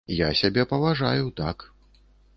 Я 0.19 0.29
сябе 0.39 0.63
паважаю, 0.71 1.23
так. 1.41 1.69